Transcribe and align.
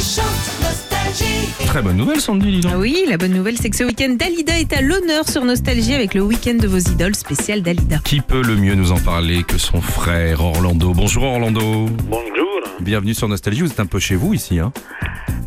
qui 0.00 0.14
chante 0.14 0.62
nostalgie. 0.62 1.48
Très 1.66 1.82
bonne 1.82 1.96
nouvelle, 1.96 2.20
Sandy, 2.20 2.50
dis 2.52 2.60
donc. 2.60 2.72
Ah 2.74 2.78
oui, 2.78 3.04
la 3.08 3.18
bonne 3.18 3.32
nouvelle, 3.32 3.58
c'est 3.58 3.68
que 3.68 3.76
ce 3.76 3.84
week-end, 3.84 4.14
Dalida 4.18 4.58
est 4.58 4.72
à 4.72 4.80
l'honneur 4.80 5.28
sur 5.28 5.44
Nostalgie 5.44 5.94
avec 5.94 6.14
le 6.14 6.22
week-end 6.22 6.54
de 6.54 6.66
vos 6.66 6.78
idoles 6.78 7.14
spécial 7.14 7.60
Dalida. 7.62 7.98
Qui 8.04 8.20
peut 8.20 8.42
le 8.42 8.56
mieux 8.56 8.74
nous 8.74 8.92
en 8.92 8.98
parler 8.98 9.42
que 9.42 9.58
son 9.58 9.80
frère 9.82 10.42
Orlando? 10.42 10.92
Bonjour 10.94 11.24
Orlando. 11.24 11.86
Bonjour. 12.08 12.60
Bienvenue 12.80 13.12
sur 13.14 13.28
Nostalgie, 13.28 13.60
vous 13.60 13.70
êtes 13.70 13.80
un 13.80 13.86
peu 13.86 13.98
chez 13.98 14.16
vous 14.16 14.32
ici. 14.32 14.58
Hein 14.58 14.72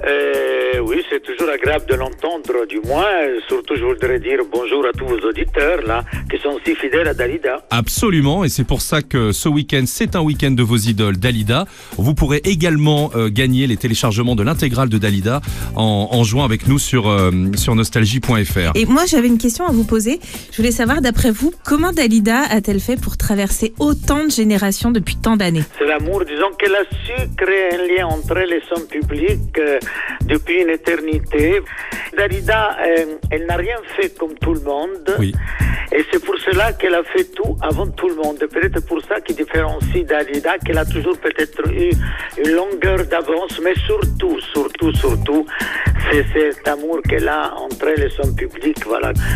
Euh, 0.06 0.53
oui, 0.80 1.02
c'est 1.10 1.22
toujours 1.22 1.50
agréable 1.50 1.86
de 1.90 1.96
l'entendre, 1.96 2.66
du 2.68 2.80
moins. 2.88 3.06
Euh, 3.06 3.40
Surtout, 3.48 3.76
je 3.76 3.84
voudrais 3.84 4.20
dire 4.20 4.40
bonjour 4.52 4.86
à 4.86 4.92
tous 4.98 5.06
vos 5.06 5.20
auditeurs, 5.28 5.82
là, 5.86 6.04
qui 6.32 6.38
sont 6.42 6.58
si 6.66 6.76
fidèles 6.76 7.08
à 7.08 7.14
Dalida. 7.14 7.66
Absolument, 7.70 8.44
et 8.44 8.50
c'est 8.50 8.64
pour 8.64 8.82
ça 8.82 9.02
que 9.02 9.32
ce 9.32 9.50
week-end, 9.50 9.84
c'est 9.86 10.16
un 10.16 10.22
week-end 10.22 10.52
de 10.52 10.64
vos 10.64 10.78
idoles 10.78 11.18
Dalida. 11.18 11.66
Vous 11.98 12.14
pourrez 12.14 12.42
également 12.46 13.12
euh, 13.16 13.30
gagner 13.30 13.68
les 13.68 13.78
téléchargements 13.78 14.36
de 14.36 14.44
l'intégrale 14.44 14.90
de 14.90 14.98
Dalida 14.98 15.42
en, 15.76 16.10
en 16.12 16.24
jouant 16.24 16.46
avec 16.46 16.68
nous 16.68 16.80
sur, 16.80 17.10
euh, 17.10 17.32
sur 17.56 17.76
nostalgie.fr. 17.76 18.72
Et 18.76 18.86
moi, 18.86 19.04
j'avais 19.06 19.28
une 19.28 19.38
question 19.38 19.66
à 19.68 19.72
vous 19.72 19.84
poser. 19.84 20.20
Je 20.52 20.58
voulais 20.58 20.72
savoir, 20.72 21.02
d'après 21.02 21.32
vous, 21.32 21.54
comment 21.66 21.92
Dalida 21.92 22.42
a-t-elle 22.50 22.80
fait 22.80 23.00
pour 23.00 23.18
traverser 23.18 23.74
autant 23.80 24.24
de 24.26 24.32
générations 24.32 24.92
depuis 24.92 25.16
tant 25.16 25.36
d'années? 25.38 25.64
C'est 25.78 25.86
l'amour, 25.86 26.24
disons 26.26 26.52
qu'elle 26.58 26.76
a 26.76 26.84
su 27.06 27.28
créer 27.38 27.74
un 27.74 27.88
lien 27.88 28.08
entre 28.08 28.38
elle 28.38 28.54
et 28.54 28.62
son 28.74 28.82
public 28.86 29.40
euh, 29.58 29.80
depuis 30.26 30.63
une 30.64 30.70
éternité. 30.70 31.62
Dalida, 32.18 32.78
euh, 32.80 33.06
elle 33.32 33.46
n'a 33.46 33.56
rien 33.56 33.78
fait 33.96 34.18
comme 34.18 34.34
tout 34.36 34.54
le 34.54 34.62
monde. 34.62 35.16
Oui. 35.20 35.34
Et 35.92 36.04
c'est 36.12 36.24
pour 36.24 36.38
cela 36.40 36.74
qu'elle 36.74 36.96
a 36.96 37.04
fait 37.04 37.26
tout 37.36 37.56
avant 37.62 37.88
tout 37.88 38.10
le 38.10 38.16
monde. 38.16 38.38
Peut-être 38.40 38.84
pour 38.86 39.00
ça 39.06 39.22
qui 39.22 39.34
différencie 39.34 40.06
Dalida, 40.06 40.58
qu'elle 40.58 40.80
a 40.80 40.86
toujours 40.86 41.18
peut-être 41.20 41.72
eu 41.72 41.92
une 42.44 42.52
longueur 42.52 43.06
d'avance, 43.06 43.60
mais 43.64 43.76
surtout, 43.86 44.40
surtout, 44.40 44.92
surtout, 44.94 45.46
c'est 46.34 46.52
cet 46.52 46.68
amour 46.68 47.00
qu'elle 47.08 47.28
a 47.28 47.56
entre 47.58 47.88
elle 47.88 48.04
et 48.04 48.10
son 48.10 48.34
public. 48.34 48.78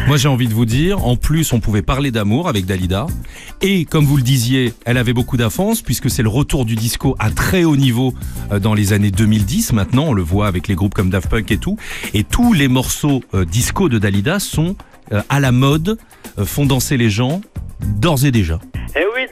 Moi 0.07 0.17
j'ai 0.17 0.27
envie 0.27 0.47
de 0.47 0.53
vous 0.53 0.65
dire, 0.65 1.03
en 1.05 1.15
plus 1.15 1.51
on 1.53 1.59
pouvait 1.59 1.81
parler 1.81 2.11
d'amour 2.11 2.47
avec 2.47 2.65
Dalida, 2.65 3.07
et 3.61 3.85
comme 3.85 4.05
vous 4.05 4.17
le 4.17 4.23
disiez, 4.23 4.73
elle 4.85 4.97
avait 4.97 5.13
beaucoup 5.13 5.37
d'avance 5.37 5.81
puisque 5.81 6.09
c'est 6.09 6.21
le 6.21 6.29
retour 6.29 6.65
du 6.65 6.75
disco 6.75 7.15
à 7.19 7.31
très 7.31 7.63
haut 7.63 7.77
niveau 7.77 8.13
euh, 8.51 8.59
dans 8.59 8.73
les 8.73 8.93
années 8.93 9.11
2010 9.11 9.73
maintenant, 9.73 10.05
on 10.09 10.13
le 10.13 10.21
voit 10.21 10.47
avec 10.47 10.67
les 10.67 10.75
groupes 10.75 10.93
comme 10.93 11.09
Daft 11.09 11.29
Punk 11.29 11.51
et 11.51 11.57
tout, 11.57 11.77
et 12.13 12.23
tous 12.23 12.53
les 12.53 12.67
morceaux 12.67 13.23
euh, 13.33 13.45
disco 13.45 13.89
de 13.89 13.97
Dalida 13.97 14.39
sont 14.39 14.75
euh, 15.13 15.21
à 15.29 15.39
la 15.39 15.51
mode, 15.51 15.97
font 16.43 16.65
danser 16.65 16.97
les 16.97 17.09
gens, 17.09 17.41
d'ores 17.81 18.25
et 18.25 18.31
déjà. 18.31 18.59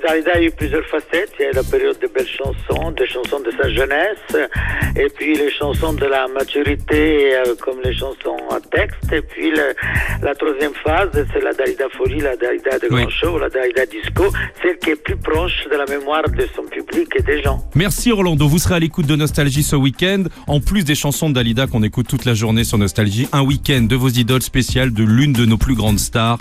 Dalida 0.06 0.34
a 0.36 0.42
eu 0.42 0.52
plusieurs 0.52 0.86
facettes. 0.86 1.31
Il 1.39 1.44
y 1.44 1.48
a 1.48 1.52
la 1.53 1.64
période 1.64 1.98
de 2.00 2.08
belles 2.08 2.28
chansons, 2.28 2.92
des 2.92 3.08
chansons 3.08 3.39
de 3.39 3.52
sa 3.59 3.67
jeunesse, 3.70 4.48
et 4.95 5.08
puis 5.16 5.36
les 5.36 5.52
chansons 5.52 5.94
de 5.94 6.06
la 6.06 6.28
maturité, 6.28 7.36
euh, 7.36 7.56
comme 7.64 7.80
les 7.84 7.94
chansons 7.94 8.38
à 8.52 8.59
texte. 8.59 9.11
Et 9.11 9.22
puis 9.22 9.50
le- 9.50 9.73
la 10.22 10.36
troisième 10.36 10.73
phase, 10.83 11.09
c'est 11.33 11.42
la 11.44 11.53
Dalida 11.53 11.86
folie, 11.98 12.20
la 12.20 12.36
Dalida 12.36 12.78
de 12.80 12.88
Oui. 12.92 13.02
grand 13.02 13.09
show, 13.09 13.39
la 13.39 13.50
Dalida 13.50 13.86
disco, 13.86 14.26
celle 14.61 14.78
qui 14.78 14.92
est 14.92 14.95
plus 15.03 15.17
proche 15.17 15.66
de 15.72 15.76
la 15.76 15.86
mémoire 15.86 16.23
de 16.30 16.45
son 16.56 16.64
public 16.64 17.09
et 17.16 17.22
des 17.23 17.42
gens. 17.42 17.64
Merci 17.73 18.11
Orlando, 18.11 18.48
vous 18.48 18.59
serez 18.59 18.76
à 18.76 18.80
l'écoute 18.80 19.08
de 19.08 19.16
Nostalgie 19.16 19.64
ce 19.64 19.76
week-end, 19.76 20.23
en 20.48 20.59
plus 20.59 20.83
des 20.86 20.95
chansons 20.95 21.30
de 21.30 21.36
Dalida 21.36 21.66
qu'on 21.67 21.83
écoute 21.83 22.08
toute 22.08 22.26
la 22.26 22.33
journée 22.36 22.64
sur 22.64 22.78
Nostalgie, 22.78 23.28
un 23.33 23.42
week-end 23.42 23.81
de 23.89 23.95
vos 23.95 24.09
idoles 24.09 24.42
spéciales 24.44 24.94
de 24.94 25.03
l'une 25.03 25.33
de 25.33 25.45
nos 25.45 25.58
plus 25.58 25.76
grandes 25.76 26.00
stars, 26.00 26.38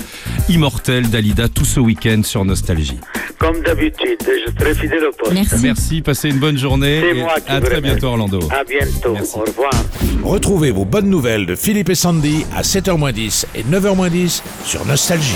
immortelle 0.48 1.09
Dalida, 1.11 1.48
tout 1.48 1.65
ce 1.65 1.81
week-end 1.81 2.23
sur 2.23 2.45
Nostalgie. 2.45 2.98
Comme 3.39 3.53
d'habitude, 3.62 4.19
je 4.27 4.50
serai 4.58 4.74
fidèle 4.74 5.05
au 5.05 5.12
poste. 5.12 5.33
Merci. 5.34 5.55
Merci, 5.62 6.02
passez 6.02 6.28
une 6.30 6.38
bonne 6.38 6.58
journée 6.58 7.00
C'est 7.02 7.14
moi 7.20 7.34
qui 7.41 7.50
à 7.52 7.61
vous 7.61 7.66
très 7.66 7.77
remercie. 7.77 7.92
bientôt 8.00 8.06
Orlando. 8.08 8.41
À 8.50 8.64
bientôt. 8.64 9.12
Merci. 9.12 9.36
Au 9.36 9.41
revoir. 9.41 9.72
Retrouvez 10.22 10.70
vos 10.70 10.84
bonnes 10.84 11.08
nouvelles 11.11 11.46
de 11.46 11.55
Philippe 11.55 11.91
et 11.91 11.94
Sandy 11.94 12.44
à 12.56 12.62
7h10 12.62 13.44
et 13.55 13.62
9h10 13.62 14.42
sur 14.64 14.84
Nostalgie. 14.86 15.34